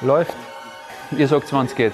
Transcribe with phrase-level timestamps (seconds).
[0.00, 0.34] Läuft.
[1.16, 1.92] Ihr sagt, wann es geht.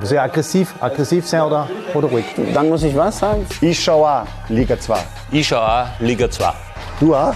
[0.00, 2.26] Muss ich aggressiv, aggressiv sein oder, oder ruhig?
[2.52, 3.46] Dann muss ich was sagen?
[3.60, 4.98] Ich schaue auch Liga 2.
[5.32, 6.52] Ich schaue auch Liga 2.
[7.00, 7.34] Du auch?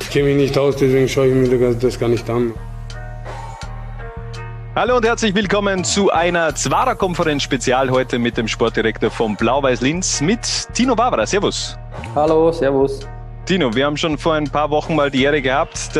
[0.00, 2.52] Ich kenne mich nicht aus, deswegen schaue ich mir das gar nicht an.
[4.76, 10.40] Hallo und herzlich willkommen zu einer Zwarer-Konferenz-Spezial heute mit dem Sportdirektor von Blau-Weiß Linz mit
[10.74, 11.26] Tino Barbara.
[11.26, 11.78] Servus.
[12.14, 13.00] Hallo, servus.
[13.46, 15.90] Tino, wir haben schon vor ein paar Wochen mal die Ehre gehabt,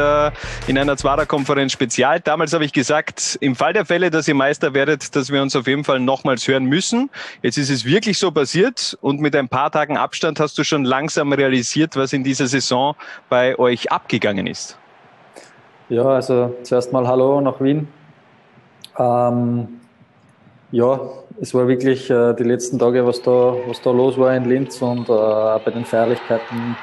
[0.67, 2.21] in einer Zwarer-Konferenz Spezial.
[2.21, 5.55] Damals habe ich gesagt, im Fall der Fälle, dass ihr Meister werdet, dass wir uns
[5.55, 7.11] auf jeden Fall nochmals hören müssen.
[7.43, 10.85] Jetzt ist es wirklich so passiert und mit ein paar Tagen Abstand hast du schon
[10.85, 12.97] langsam realisiert, was in dieser Saison
[13.29, 14.79] bei euch abgegangen ist.
[15.91, 17.89] Ja, also zuerst mal Hallo nach Wien.
[18.99, 19.69] Ähm,
[20.73, 20.99] ja,
[21.43, 24.81] es war wirklich äh, die letzten Tage, was da, was da los war in Linz
[24.81, 26.75] und äh, bei den Feierlichkeiten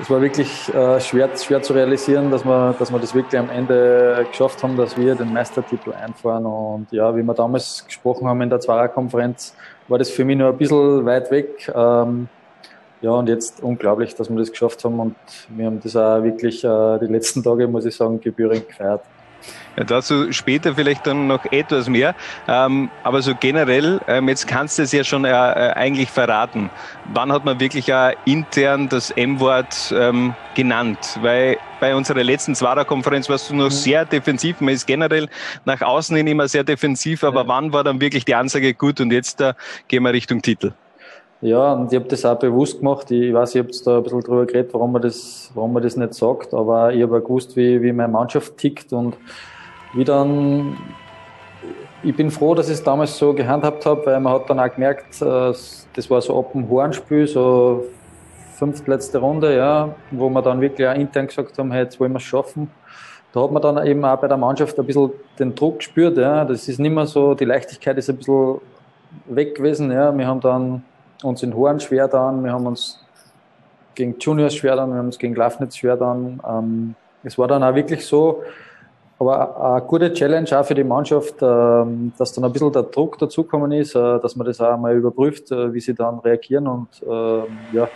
[0.00, 3.50] es war wirklich äh, schwer, schwer zu realisieren, dass wir, dass wir das wirklich am
[3.50, 6.46] Ende geschafft haben, dass wir den Meistertitel einfahren.
[6.46, 9.54] Und ja, wie wir damals gesprochen haben in der Zweierkonferenz,
[9.88, 11.70] war das für mich nur ein bisschen weit weg.
[11.74, 12.28] Ähm,
[13.02, 15.00] ja, und jetzt unglaublich, dass wir das geschafft haben.
[15.00, 15.16] Und
[15.48, 19.02] wir haben das auch wirklich äh, die letzten Tage, muss ich sagen, gebührend gefeiert.
[19.76, 22.14] Ja, dazu später vielleicht dann noch etwas mehr.
[22.48, 26.70] Ähm, aber so generell, ähm, jetzt kannst du es ja schon äh, äh, eigentlich verraten.
[27.12, 31.18] Wann hat man wirklich auch intern das M-Wort ähm, genannt?
[31.22, 33.70] Weil bei unserer letzten Zwarer-Konferenz warst du noch mhm.
[33.70, 34.60] sehr defensiv.
[34.60, 35.28] Man ist generell
[35.64, 37.48] nach außen hin immer sehr defensiv, aber ja.
[37.48, 39.54] wann war dann wirklich die Ansage gut und jetzt da
[39.88, 40.72] gehen wir Richtung Titel?
[41.42, 43.10] Ja, und ich habe das auch bewusst gemacht.
[43.10, 45.96] Ich weiß, ich habe da ein bisschen drüber geredet, warum man das, warum man das
[45.96, 49.16] nicht sagt, aber ich habe auch gewusst, wie, wie meine Mannschaft tickt und
[49.94, 50.76] wie dann,
[52.02, 54.70] ich bin froh, dass ich es damals so gehandhabt habe, weil man hat dann auch
[54.70, 55.52] gemerkt, äh,
[55.94, 57.86] das war so ab dem Hornspiel, so
[58.56, 62.18] fünftletzte Runde, ja, wo wir dann wirklich auch intern gesagt haben, hey, jetzt wollen wir
[62.18, 62.70] es schaffen.
[63.32, 66.44] Da hat man dann eben auch bei der Mannschaft ein bisschen den Druck gespürt, ja.
[66.44, 68.60] Das ist nicht mehr so, die Leichtigkeit ist ein bisschen
[69.26, 70.16] weg gewesen, ja.
[70.16, 70.82] Wir haben dann
[71.22, 72.98] uns in Horn schwer dann, wir haben uns
[73.94, 76.40] gegen Juniors schwer dann, wir haben uns gegen Lafnitz schwer dann.
[76.48, 78.42] Ähm, es war dann auch wirklich so,
[79.18, 83.18] aber eine gute Challenge auch für die Mannschaft, ähm, dass dann ein bisschen der Druck
[83.18, 86.88] dazukommen ist, äh, dass man das auch mal überprüft, äh, wie sie dann reagieren und
[87.06, 87.88] ähm, ja,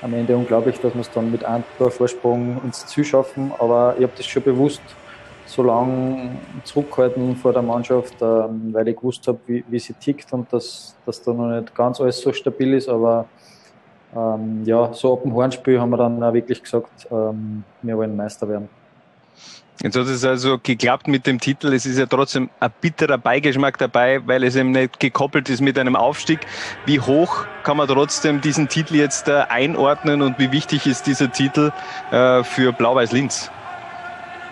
[0.00, 3.52] am Ende unglaublich, dass wir es dann mit einem Vorsprung ins Ziel schaffen.
[3.58, 4.80] Aber ich habe das schon bewusst
[5.50, 10.32] so lange zurückgehalten vor der Mannschaft, ähm, weil ich gewusst habe, wie, wie sie tickt
[10.32, 12.88] und dass, dass da noch nicht ganz alles so stabil ist.
[12.88, 13.26] Aber
[14.14, 18.16] ähm, ja, so ab dem Hornspiel haben wir dann auch wirklich gesagt, ähm, wir wollen
[18.16, 18.68] Meister werden.
[19.82, 21.72] Jetzt hat es also geklappt mit dem Titel.
[21.72, 25.78] Es ist ja trotzdem ein bitterer Beigeschmack dabei, weil es eben nicht gekoppelt ist mit
[25.78, 26.40] einem Aufstieg.
[26.84, 31.32] Wie hoch kann man trotzdem diesen Titel jetzt äh, einordnen und wie wichtig ist dieser
[31.32, 31.72] Titel
[32.10, 33.50] äh, für Blau-Weiß Linz?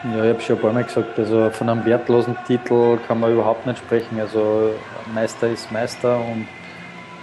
[0.05, 3.33] Ja, ich habe schon ein paar Mal gesagt, also von einem wertlosen Titel kann man
[3.33, 4.21] überhaupt nicht sprechen.
[4.21, 4.71] Also
[5.13, 6.47] Meister ist Meister und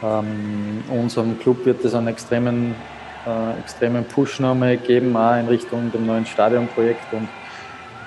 [0.03, 2.75] ähm, unserem Club wird es einen extremen,
[3.25, 7.13] äh, extremen Push nochmal geben, auch in Richtung dem neuen Stadionprojekt.
[7.13, 7.29] Und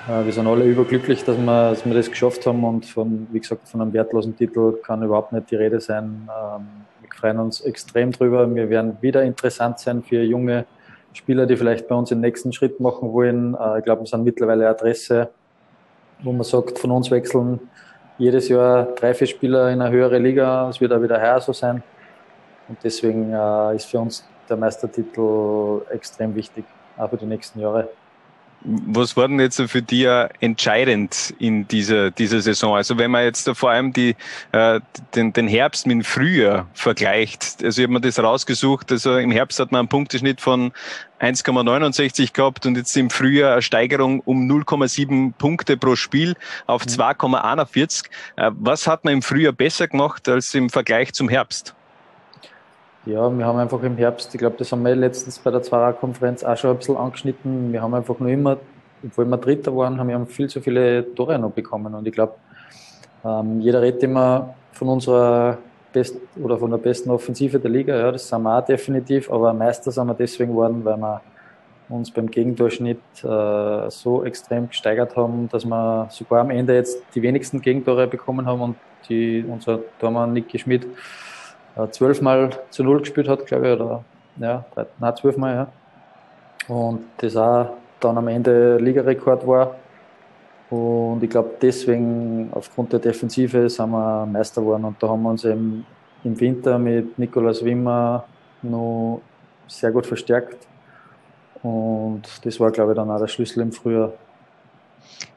[0.07, 3.39] äh, wir sind alle überglücklich, dass wir, dass wir das geschafft haben und von, wie
[3.39, 6.29] gesagt, von einem wertlosen Titel kann überhaupt nicht die Rede sein.
[6.29, 6.67] Ähm,
[7.01, 8.53] wir freuen uns extrem drüber.
[8.53, 10.65] Wir werden wieder interessant sein für junge
[11.13, 13.55] Spieler, die vielleicht bei uns den nächsten Schritt machen wollen.
[13.55, 15.29] Äh, ich glaube, wir sind mittlerweile Adresse,
[16.23, 17.59] wo man sagt, von uns wechseln
[18.17, 20.69] jedes Jahr drei, vier Spieler in eine höhere Liga.
[20.69, 21.81] Es wird auch wieder heuer so sein.
[22.67, 26.65] Und deswegen äh, ist für uns der Meistertitel extrem wichtig,
[26.97, 27.89] auch für die nächsten Jahre.
[28.61, 30.05] Was war denn jetzt für dich
[30.41, 32.75] entscheidend in dieser, dieser Saison?
[32.75, 34.15] Also wenn man jetzt vor allem die,
[34.51, 34.81] äh,
[35.15, 39.31] den, den Herbst mit dem Frühjahr vergleicht, also ich habe mir das rausgesucht, also im
[39.31, 40.73] Herbst hat man einen Punkteschnitt von
[41.21, 46.35] 1,69 gehabt und jetzt im Frühjahr eine Steigerung um 0,7 Punkte pro Spiel
[46.67, 48.03] auf 2,41.
[48.35, 48.43] Mhm.
[48.43, 51.75] Äh, was hat man im Frühjahr besser gemacht als im Vergleich zum Herbst?
[53.05, 56.43] Ja, wir haben einfach im Herbst, ich glaube, das haben wir letztens bei der Zwarer-Konferenz
[56.43, 57.71] auch schon ein bisschen angeschnitten.
[57.71, 58.57] Wir haben einfach nur immer,
[59.03, 61.95] obwohl wir Dritter waren, haben wir viel zu viele Tore noch bekommen.
[61.95, 62.33] Und ich glaube,
[63.23, 65.57] ähm, jeder redet immer von unserer
[65.93, 67.97] besten oder von der besten Offensive der Liga.
[67.97, 71.21] Ja, das sind wir auch definitiv, aber Meister sind wir deswegen geworden, weil wir
[71.87, 77.21] uns beim Gegendurchschnitt äh, so extrem gesteigert haben, dass wir sogar am Ende jetzt die
[77.21, 78.75] wenigsten Gegentore bekommen haben und
[79.07, 80.85] die, unser Tormann Niki Schmidt
[81.87, 84.03] zwölfmal zu null gespielt hat, glaube ich, oder
[84.39, 84.65] ja,
[84.99, 85.67] nein, zwölfmal, ja.
[86.73, 89.75] Und das auch dann am Ende Ligarekord war.
[90.69, 94.85] Und ich glaube, deswegen, aufgrund der Defensive, sind wir Meister geworden.
[94.85, 95.85] Und da haben wir uns eben
[96.23, 98.25] im Winter mit Nikolaus Wimmer
[98.61, 99.21] noch
[99.67, 100.67] sehr gut verstärkt.
[101.63, 104.13] Und das war, glaube ich, dann auch der Schlüssel im Frühjahr.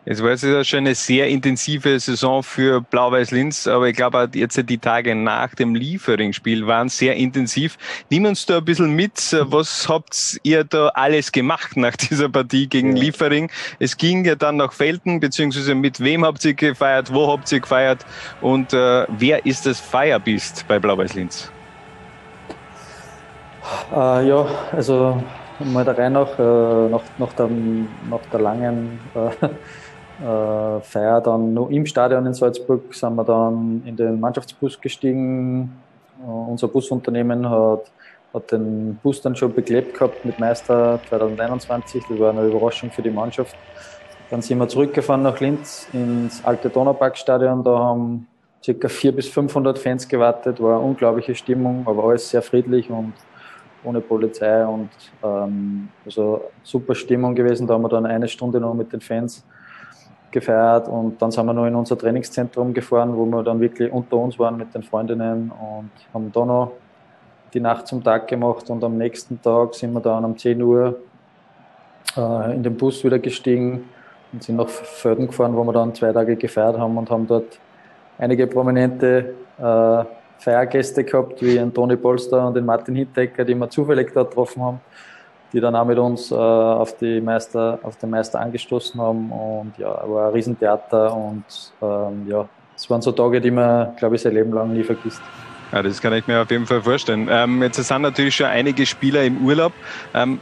[0.05, 4.79] Es war jetzt schon eine sehr intensive Saison für Blau-Weiß-Linz, aber ich glaube jetzt die
[4.79, 7.79] Tage nach dem Liefering-Spiel waren sehr intensiv.
[8.11, 9.37] Nimm uns da ein bisschen mit.
[9.43, 12.97] Was habt ihr da alles gemacht nach dieser Partie gegen.
[12.97, 13.49] Liefering?
[13.79, 17.61] Es ging ja dann nach Felden, beziehungsweise mit wem habt ihr gefeiert, wo habt ihr
[17.61, 18.05] gefeiert
[18.41, 21.53] und äh, wer ist das Feierbist bei Blau-Weiß-Linz?
[23.94, 25.23] Äh, ja, also
[25.76, 27.49] rein nach, äh, nach, nach, der,
[28.11, 29.47] nach der langen äh,
[30.25, 35.73] äh, Feier dann noch im Stadion in Salzburg sind wir dann in den Mannschaftsbus gestiegen.
[36.23, 37.91] Äh, unser Busunternehmen hat,
[38.32, 42.05] hat den Bus dann schon beklebt gehabt mit Meister 2021.
[42.09, 43.56] Das war eine Überraschung für die Mannschaft.
[44.31, 47.62] Dann sind wir zurückgefahren nach Linz ins alte Donauparkstadion.
[47.62, 48.26] Da haben
[48.64, 48.88] ca.
[48.88, 50.61] 400 bis 500 Fans gewartet.
[50.61, 53.12] War eine unglaubliche Stimmung, aber alles sehr friedlich und
[53.84, 54.90] ohne Polizei und
[55.23, 57.67] ähm, also super Stimmung gewesen.
[57.67, 59.44] Da haben wir dann eine Stunde noch mit den Fans
[60.31, 64.17] gefeiert und dann sind wir noch in unser Trainingszentrum gefahren, wo wir dann wirklich unter
[64.17, 66.73] uns waren mit den Freundinnen und haben da noch
[67.52, 70.99] die Nacht zum Tag gemacht und am nächsten Tag sind wir dann um 10 Uhr
[72.17, 73.85] äh, in den Bus wieder gestiegen
[74.32, 77.58] und sind nach Föden gefahren, wo wir dann zwei Tage gefeiert haben und haben dort
[78.19, 80.05] einige prominente äh,
[80.42, 84.62] Feiergäste gehabt, wie den Toni Polster und den Martin Hintecker, die wir zufällig dort getroffen
[84.62, 84.80] haben
[85.52, 89.30] die dann auch mit uns äh, auf, die Meister, auf den Meister angestoßen haben.
[89.30, 91.44] Und ja, war ein Riesentheater und
[91.82, 95.20] ähm, ja, es waren so Tage, die man, glaube ich, sein Leben lang nie vergisst.
[95.72, 97.28] Ja, das kann ich mir auf jeden Fall vorstellen.
[97.30, 99.72] Ähm, jetzt sind natürlich schon einige Spieler im Urlaub.
[100.14, 100.40] Ähm,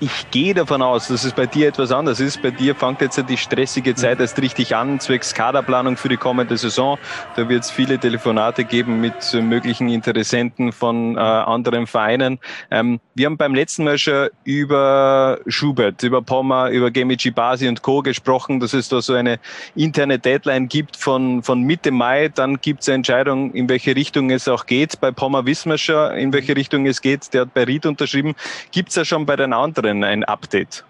[0.00, 2.42] ich gehe davon aus, dass es bei dir etwas anders ist.
[2.42, 6.56] Bei dir fängt jetzt die stressige Zeit erst richtig an, zwecks Kaderplanung für die kommende
[6.56, 6.98] Saison.
[7.34, 12.38] Da wird es viele Telefonate geben mit möglichen Interessenten von äh, anderen Vereinen.
[12.70, 17.82] Ähm, wir haben beim letzten Mal schon über Schubert, über Pommer, über Gemici Basi und
[17.82, 18.02] Co.
[18.02, 19.38] gesprochen, dass es da so eine
[19.74, 22.28] interne Deadline gibt von, von Mitte Mai.
[22.28, 25.00] Dann gibt es eine Entscheidung, in welche Richtung es auch geht.
[25.00, 27.32] Bei Pommer wissen wir schon, in welche Richtung es geht.
[27.32, 28.34] Der hat bei Ried unterschrieben.
[28.72, 30.84] Gibt es ja schon bei den anderen anderen ein Update?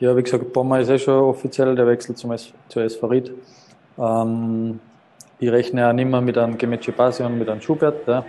[0.00, 3.32] Ja, wie gesagt, Bommer ist eh schon offiziell, der Wechsel zum S zu Ried.
[3.98, 4.80] Ähm,
[5.38, 8.06] ich rechne auch nicht mehr mit einem Gemetsche und mit einem Schubert.
[8.06, 8.24] Ja.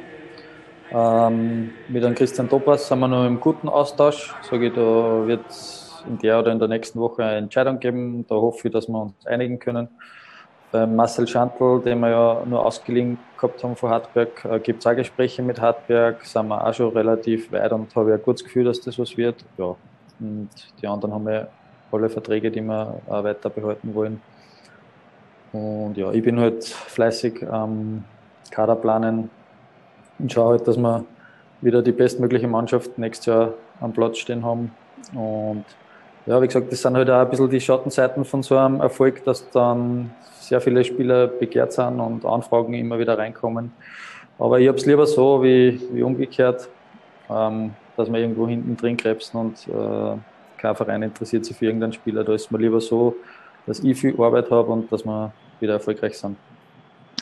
[0.91, 4.33] Ähm, mit einem Christian Topas sind wir noch im guten Austausch.
[4.49, 8.25] Sage ich, da wird es in der oder in der nächsten Woche eine Entscheidung geben.
[8.27, 9.87] Da hoffe ich, dass wir uns einigen können.
[10.73, 14.87] Beim Marcel Schantl, den wir ja nur ausgeliehen gehabt haben von Hartberg, äh, gibt es
[14.87, 18.63] auch Gespräche mit Hartberg, sind wir auch schon relativ weit und habe ein gutes Gefühl,
[18.65, 19.45] dass das was wird.
[19.59, 19.75] Ja.
[20.19, 20.49] Und
[20.81, 21.47] die anderen haben ja
[21.91, 24.19] alle Verträge, die wir auch weiter behalten wollen.
[25.51, 28.03] Und ja, ich bin halt fleißig am
[28.49, 29.29] Kader planen
[30.17, 31.05] und schaue halt, dass wir
[31.61, 34.71] wieder die bestmögliche Mannschaft nächstes Jahr am Platz stehen haben.
[35.13, 35.65] Und
[36.25, 39.23] ja, wie gesagt, das sind halt auch ein bisschen die Schattenseiten von so einem Erfolg,
[39.25, 43.71] dass dann sehr viele Spieler begehrt sind und Anfragen immer wieder reinkommen.
[44.39, 46.69] Aber ich habe es lieber so wie, wie umgekehrt,
[47.29, 50.17] ähm, dass man irgendwo hinten drin krebsen und äh,
[50.57, 52.23] kein Verein interessiert sich für irgendeinen Spieler.
[52.23, 53.15] Da ist mir lieber so,
[53.65, 56.37] dass ich viel Arbeit habe und dass wir wieder erfolgreich sind.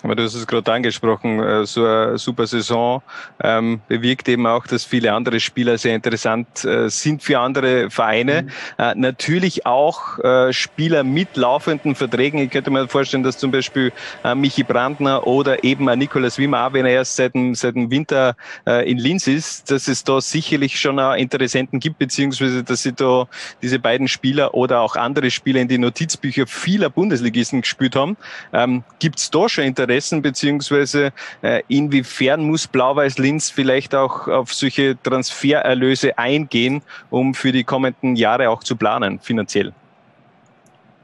[0.03, 3.01] Aber du hast es gerade angesprochen, äh, so eine super Saison
[3.43, 8.43] ähm, bewirkt eben auch, dass viele andere Spieler sehr interessant äh, sind für andere Vereine.
[8.43, 8.49] Mhm.
[8.77, 12.39] Äh, natürlich auch äh, Spieler mit laufenden Verträgen.
[12.39, 13.91] Ich könnte mir vorstellen, dass zum Beispiel
[14.23, 18.35] äh, Michi Brandner oder eben Nikolaus Wimmer, wenn er erst seit dem, seit dem Winter
[18.65, 22.93] äh, in Linz ist, dass es da sicherlich schon auch Interessenten gibt, beziehungsweise dass sie
[22.93, 23.27] da
[23.61, 28.17] diese beiden Spieler oder auch andere Spieler in die Notizbücher vieler Bundesligisten gespielt haben.
[28.51, 29.90] Ähm, Gibt es da schon Interesse?
[29.91, 37.63] Interessen, beziehungsweise äh, inwiefern muss Blau-Weiß-Linz vielleicht auch auf solche Transfererlöse eingehen, um für die
[37.63, 39.73] kommenden Jahre auch zu planen, finanziell?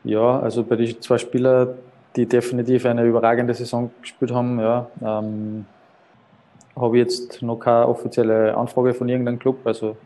[0.03, 1.69] Ja, also bei den zwei Spielern,
[2.15, 5.65] die definitiv eine überragende Saison gespielt haben, ja, ähm,
[6.75, 9.65] habe ich jetzt noch keine offizielle Anfrage von irgendeinem Club.
[9.65, 9.97] Also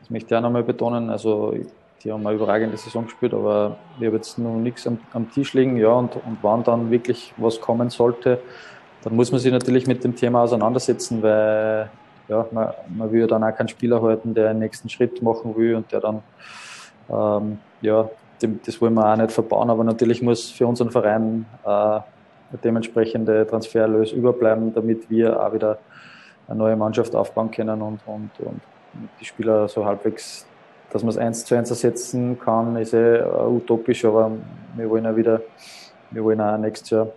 [0.00, 1.10] das möchte ich auch nochmal betonen.
[1.10, 1.54] Also
[2.02, 5.52] die haben eine überragende Saison gespielt, aber ich habe jetzt noch nichts am, am, Tisch
[5.54, 5.76] liegen.
[5.76, 8.40] Ja, und, und wann dann wirklich was kommen sollte,
[9.02, 11.90] dann muss man sich natürlich mit dem Thema auseinandersetzen, weil
[12.28, 15.74] ja, man, man will dann auch keinen Spieler halten, der einen nächsten Schritt machen will
[15.74, 16.22] und der dann,
[17.10, 18.08] ähm, ja,
[18.40, 22.00] dem, das wollen wir auch nicht verbauen, aber natürlich muss für unseren Verein äh,
[22.64, 25.78] dementsprechende Transfererlös überbleiben, damit wir auch wieder
[26.48, 28.60] eine neue Mannschaft aufbauen können und, und, und
[29.20, 30.46] die Spieler so halbwegs
[30.92, 34.32] dass man es eins zu eins ersetzen kann, ist eh utopisch, aber
[34.76, 35.40] wir wollen ja wieder,
[36.10, 37.08] wir wollen auch nächstes Jahr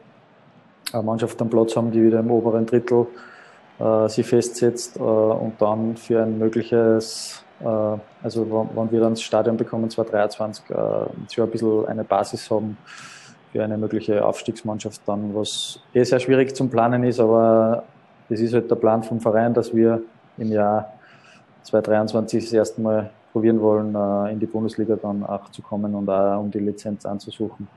[0.92, 3.34] eine Mannschaft am Platz haben, die wieder im oberen Drittel äh,
[3.80, 9.22] äh, sich festsetzt äh, und dann für ein mögliches, äh, also wenn wir dann das
[9.22, 10.74] Stadion bekommen, 2023, äh,
[11.32, 12.77] schon ein bisschen eine Basis haben
[13.51, 17.84] für eine mögliche Aufstiegsmannschaft dann, was eh sehr schwierig zum Planen ist, aber
[18.30, 20.01] das ist halt der Plan vom Verein, dass wir
[20.38, 20.94] im Jahr
[21.63, 26.08] 2023 das erste Mal probieren wollen, äh, in die Bundesliga dann auch zu kommen und
[26.08, 27.68] auch um die Lizenz anzusuchen.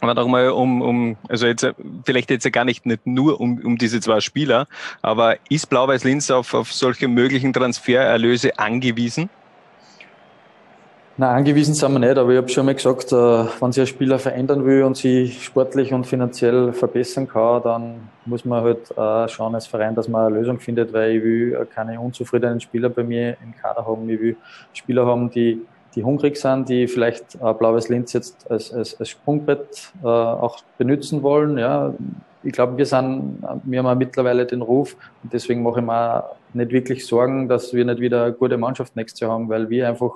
[0.00, 1.66] Aber nochmal um, um, also jetzt
[2.04, 4.66] vielleicht jetzt ja gar nicht, nicht nur um, um diese zwei Spieler,
[5.00, 9.30] aber ist Blau-Weiß Linz auf, auf solche möglichen Transfererlöse angewiesen?
[11.16, 13.86] Nein, angewiesen sind wir nicht, aber ich habe schon mal gesagt, äh, wenn sich ein
[13.86, 17.94] Spieler verändern will und sich sportlich und finanziell verbessern kann, dann
[18.26, 21.68] muss man halt auch schauen als Verein, dass man eine Lösung findet, weil ich will
[21.72, 24.10] keine unzufriedenen Spieler bei mir im Kader haben.
[24.10, 24.36] Ich will
[24.72, 25.60] Spieler haben, die,
[25.94, 31.22] die hungrig sind, die vielleicht Blaues Linz jetzt als, als, als Sprungbrett äh, auch benutzen
[31.22, 31.58] wollen.
[31.58, 31.94] Ja.
[32.42, 36.72] Ich glaube, wir sind, wir haben mittlerweile den Ruf und deswegen mache ich mir nicht
[36.72, 40.10] wirklich Sorgen, dass wir nicht wieder eine gute Mannschaft nächstes Jahr haben, weil wir einfach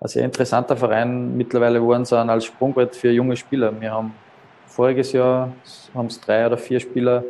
[0.00, 3.72] ein sehr interessanter Verein mittlerweile geworden sind als Sprungbrett für junge Spieler.
[3.80, 4.14] Wir haben
[4.66, 5.52] voriges Jahr
[5.94, 7.24] haben drei oder vier Spieler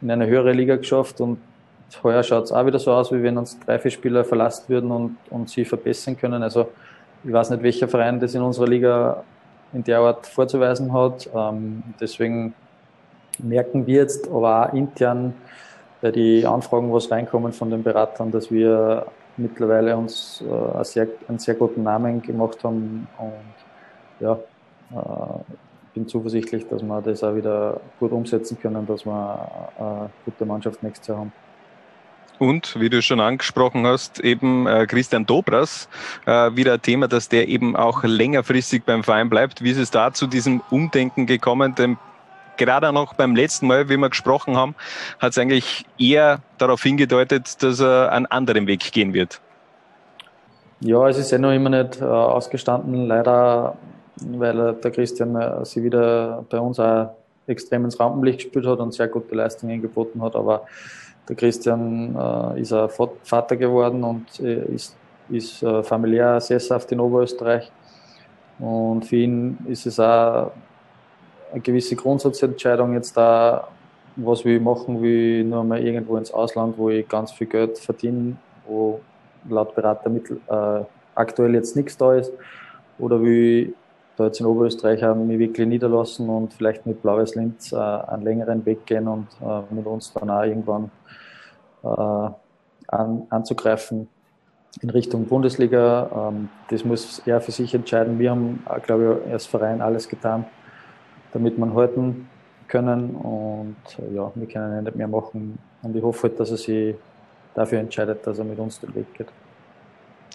[0.00, 1.38] in eine höhere Liga geschafft und
[2.02, 4.90] heuer schaut es auch wieder so aus, wie wenn uns drei, vier Spieler verlassen würden
[4.90, 6.42] und, und sie verbessern können.
[6.42, 6.68] Also
[7.24, 9.24] ich weiß nicht, welcher Verein das in unserer Liga
[9.72, 11.28] in der Art vorzuweisen hat.
[11.34, 12.54] Ähm, deswegen
[13.38, 15.34] merken wir jetzt aber auch intern
[16.00, 19.06] bei die Anfragen, was reinkommen von den Beratern, dass wir
[19.36, 24.38] mittlerweile uns äh, einen, sehr, einen sehr guten Namen gemacht haben und ja,
[24.92, 25.40] äh,
[25.94, 30.82] bin zuversichtlich, dass wir das auch wieder gut umsetzen können, dass wir eine gute Mannschaft
[30.82, 31.32] nächstes Jahr haben.
[32.38, 35.90] Und wie du schon angesprochen hast, eben äh, Christian Dobras,
[36.24, 39.62] äh, wieder ein Thema, dass der eben auch längerfristig beim Verein bleibt.
[39.62, 41.74] Wie ist es da zu diesem Umdenken gekommen?
[41.74, 41.98] Denn
[42.60, 44.74] gerade noch beim letzten Mal, wie wir gesprochen haben,
[45.18, 49.40] hat es eigentlich eher darauf hingedeutet, dass er einen anderen Weg gehen wird.
[50.80, 53.76] Ja, es ist ja noch immer nicht äh, ausgestanden, leider,
[54.16, 58.92] weil der Christian äh, sie wieder bei uns auch extrem ins Rampenlicht gespielt hat und
[58.92, 60.36] sehr gute Leistungen geboten hat.
[60.36, 60.66] Aber
[61.28, 62.88] der Christian äh, ist ein
[63.22, 64.96] Vater geworden und äh, ist,
[65.30, 67.70] ist äh, familiär sesshaft in Oberösterreich.
[68.58, 70.52] Und für ihn ist es auch
[71.52, 73.68] eine gewisse Grundsatzentscheidung jetzt da,
[74.16, 77.46] was will ich machen, will ich nur mal irgendwo ins Ausland, wo ich ganz viel
[77.46, 79.00] Geld verdiene, wo
[79.48, 82.32] laut Beratermittel äh, aktuell jetzt nichts da ist,
[82.98, 83.74] oder will ich
[84.16, 88.64] da jetzt in Oberösterreich mich wirklich niederlassen und vielleicht mit Blaues Linz äh, einen längeren
[88.66, 90.90] Weg gehen und äh, mit uns dann auch irgendwann
[91.82, 92.30] äh,
[92.88, 94.08] an, anzugreifen
[94.82, 96.28] in Richtung Bundesliga.
[96.28, 98.18] Ähm, das muss er für sich entscheiden.
[98.18, 100.44] Wir haben, äh, glaube ich, als Verein alles getan,
[101.32, 102.28] damit man halten
[102.68, 103.10] können.
[103.16, 105.58] Und äh, ja, wir können ja nicht mehr machen.
[105.82, 106.94] Und ich hoffe halt, dass er sich
[107.54, 109.28] dafür entscheidet, dass er mit uns den Weg geht.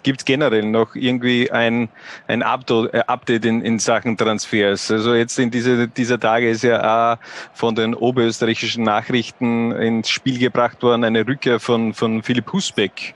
[0.04, 1.90] Gibt es generell noch irgendwie ein,
[2.28, 4.92] ein äh, Update in, in Sachen Transfers?
[4.92, 7.18] Also jetzt in diese, dieser Tage ist ja auch
[7.54, 13.16] von den oberösterreichischen Nachrichten ins Spiel gebracht worden eine Rückkehr von, von Philipp Husbeck.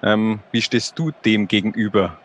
[0.00, 2.16] Ähm, wie stehst du dem gegenüber?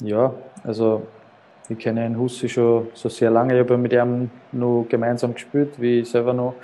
[0.00, 1.06] Ja, also
[1.68, 3.54] ich kenne Herrn Hussi schon so sehr lange.
[3.54, 6.54] Ich habe mit ihm nur gemeinsam gespielt, wie ich selber noch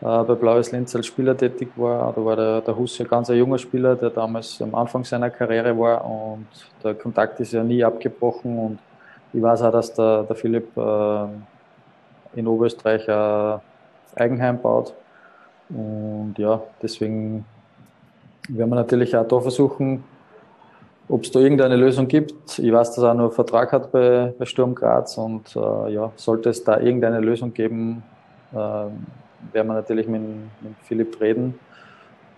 [0.00, 2.12] äh, bei Blaues Linz als Spieler tätig war.
[2.12, 5.76] Da war der, der Hussi ein ganz junger Spieler, der damals am Anfang seiner Karriere
[5.78, 6.46] war und
[6.84, 8.58] der Kontakt ist ja nie abgebrochen.
[8.58, 8.78] Und
[9.32, 11.24] ich weiß auch, dass der, der Philipp äh,
[12.34, 13.60] in Oberösterreich ein
[14.14, 14.94] Eigenheim baut.
[15.68, 17.44] Und ja, deswegen
[18.48, 20.04] werden wir natürlich auch da versuchen,
[21.08, 22.58] ob es da irgendeine Lösung gibt.
[22.58, 26.50] Ich weiß, dass er einen Vertrag hat bei, bei Sturm Graz und äh, ja, sollte
[26.50, 28.02] es da irgendeine Lösung geben,
[28.52, 28.92] äh, werden
[29.52, 31.58] wir natürlich mit, mit Philipp reden.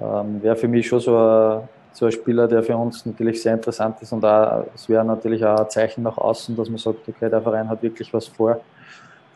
[0.00, 3.54] Ähm, wäre für mich schon so ein, so ein Spieler, der für uns natürlich sehr
[3.54, 7.08] interessant ist und auch, es wäre natürlich auch ein Zeichen nach außen, dass man sagt,
[7.08, 8.60] okay, der Verein hat wirklich was vor.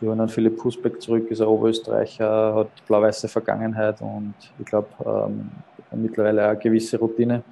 [0.00, 4.88] Die holen dann Philipp Husbeck zurück, ist ein Oberösterreicher, hat blau-weiße Vergangenheit und ich glaube
[5.04, 5.50] ähm,
[5.92, 7.42] mittlerweile auch eine gewisse Routine.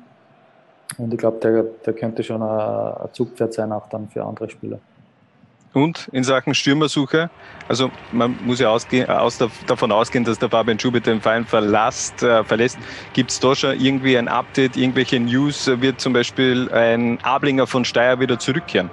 [0.98, 4.78] Und ich glaube, der, der könnte schon ein, Zugpferd sein, auch dann für andere Spieler.
[5.74, 7.30] Und in Sachen Stürmersuche,
[7.66, 12.22] also man muss ja ausgehen, aus, davon ausgehen, dass der Fabian Schubert den Verein verlässt.
[12.22, 12.78] Äh, verlässt.
[13.14, 15.66] Gibt es da schon irgendwie ein Update, irgendwelche News?
[15.66, 18.90] Wird zum Beispiel ein Ablinger von Steyr wieder zurückkehren?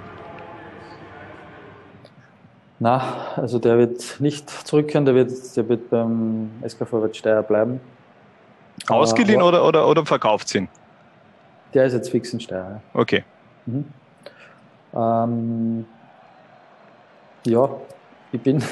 [2.78, 3.02] Na,
[3.36, 7.78] also der wird nicht zurückkehren, der wird, der wird beim SK Vorwärts Steyr bleiben.
[8.88, 10.66] Ausgeliehen oder, oder, oder verkauft ihn?
[11.74, 12.80] Der ist jetzt fix in Steyr.
[12.94, 13.24] Okay.
[13.66, 13.84] Mhm.
[14.94, 15.86] Ähm,
[17.46, 17.70] ja,
[18.32, 18.62] ich bin,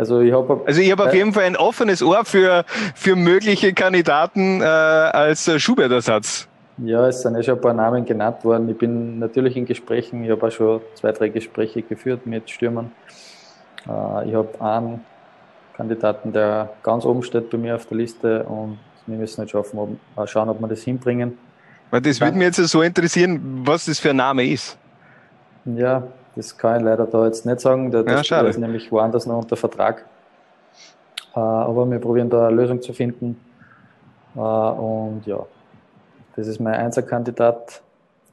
[0.00, 2.64] Also ich habe also ich hab auf jeden Fall ein offenes Ohr für,
[2.94, 6.48] für mögliche Kandidaten äh, als Schubert-Ersatz.
[6.78, 8.68] Ja, es sind ja schon ein paar Namen genannt worden.
[8.70, 12.92] Ich bin natürlich in Gesprächen, ich habe auch schon zwei, drei Gespräche geführt mit Stürmern.
[13.86, 15.04] Äh, ich habe einen
[15.76, 19.78] Kandidaten, der ganz oben steht bei mir auf der Liste und wir müssen jetzt schaffen,
[19.78, 21.36] ob, schauen, ob wir das hinbringen.
[21.90, 24.78] Weil das würde mich jetzt so interessieren, was das für ein Name ist.
[25.64, 26.04] Ja,
[26.36, 27.90] das kann ich leider da jetzt nicht sagen.
[27.90, 28.48] Der, ja, schade.
[28.48, 30.04] ist nämlich woanders noch unter Vertrag.
[31.34, 33.40] Äh, aber wir probieren da eine Lösung zu finden.
[34.36, 35.44] Äh, und ja,
[36.36, 37.82] das ist mein Einzelkandidat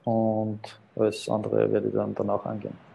[0.04, 0.60] und
[0.96, 2.87] alles andere werde ich dann danach angehen.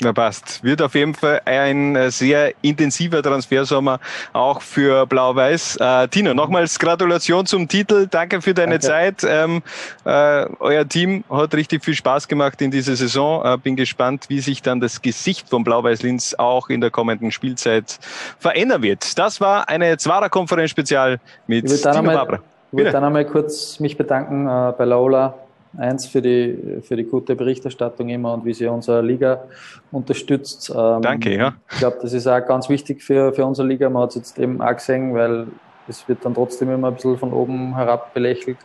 [0.00, 0.62] Na passt.
[0.62, 3.98] Wird auf jeden Fall ein äh, sehr intensiver Transfersommer
[4.32, 5.76] auch für Blau-Weiß.
[5.80, 8.06] Äh, Tino, nochmals Gratulation zum Titel.
[8.08, 8.86] Danke für deine Danke.
[8.86, 9.26] Zeit.
[9.28, 9.62] Ähm,
[10.04, 13.44] äh, euer Team hat richtig viel Spaß gemacht in dieser Saison.
[13.44, 17.98] Äh, bin gespannt, wie sich dann das Gesicht von Blau-Weiß-Linz auch in der kommenden Spielzeit
[18.38, 19.18] verändern wird.
[19.18, 22.38] Das war eine Zwarer-Konferenz-Spezial mit Tino Babra.
[22.70, 25.34] Ich würde dann einmal kurz mich bedanken äh, bei Laola
[25.76, 29.44] eins für die, für die gute Berichterstattung immer und wie sie unsere Liga
[29.92, 30.72] unterstützt.
[30.74, 31.54] Ähm, Danke, ja.
[31.70, 33.88] Ich glaube, das ist auch ganz wichtig für, für unsere Liga.
[33.90, 35.46] Man hat es jetzt eben auch gesehen, weil
[35.88, 38.58] es wird dann trotzdem immer ein bisschen von oben herab belächelt,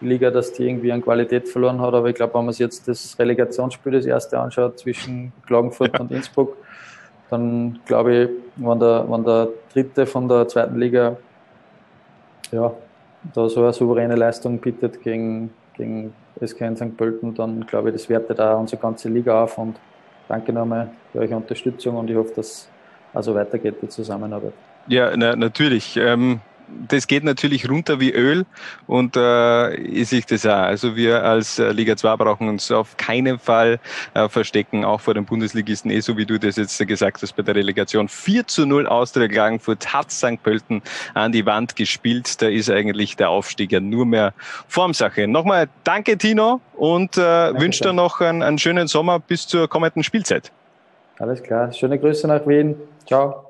[0.00, 1.94] die Liga, dass die irgendwie an Qualität verloren hat.
[1.94, 6.00] Aber ich glaube, wenn man sich jetzt das Relegationsspiel, das erste anschaut, zwischen Klagenfurt ja.
[6.00, 6.56] und Innsbruck,
[7.30, 11.16] dann glaube ich, wenn der, wenn der Dritte von der zweiten Liga
[12.52, 12.72] ja,
[13.34, 16.14] da so eine souveräne Leistung bietet gegen, gegen
[16.46, 16.96] SK St.
[16.96, 19.76] Pölten, dann glaube ich, das wertet auch unsere ganze Liga auf und
[20.28, 22.68] danke nochmal für eure Unterstützung und ich hoffe, dass
[23.14, 24.52] also weitergeht die Zusammenarbeit.
[24.86, 25.96] Ja, na, natürlich.
[25.96, 26.40] Ähm,
[26.88, 28.44] das geht natürlich runter wie Öl
[28.86, 30.52] und äh, ist ich das auch.
[30.52, 33.80] Also wir als äh, Liga 2 brauchen uns auf keinen Fall
[34.14, 37.42] äh, verstecken, auch vor den Bundesligisten, eh so wie du das jetzt gesagt hast bei
[37.42, 38.08] der Relegation.
[38.08, 40.42] 4 zu 0 Austria Klagenfurt hat St.
[40.42, 40.82] Pölten
[41.14, 42.40] an die Wand gespielt.
[42.40, 44.34] Da ist eigentlich der Aufstieg ja nur mehr
[44.66, 45.26] Formsache.
[45.26, 47.20] Nochmal danke Tino und äh,
[47.58, 50.52] wünsche dir noch einen, einen schönen Sommer bis zur kommenden Spielzeit.
[51.18, 51.72] Alles klar.
[51.72, 52.76] Schöne Grüße nach Wien.
[53.06, 53.47] Ciao.